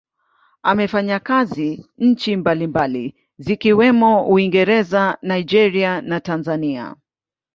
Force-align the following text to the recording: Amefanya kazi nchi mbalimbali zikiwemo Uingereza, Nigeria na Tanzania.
Amefanya 0.63 1.19
kazi 1.19 1.85
nchi 1.97 2.35
mbalimbali 2.35 3.15
zikiwemo 3.37 4.27
Uingereza, 4.27 5.17
Nigeria 5.21 6.01
na 6.01 6.19
Tanzania. 6.19 6.95